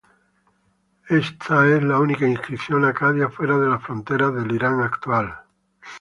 Esta 1.09 1.67
es 1.69 1.83
la 1.83 1.99
única 1.99 2.25
inscripción 2.27 2.85
acadia 2.85 3.29
fuera 3.29 3.59
de 3.59 3.69
las 3.69 3.83
fronteras 3.83 4.33
del 4.33 4.51
Irán 4.51 4.81
actual. 4.81 5.43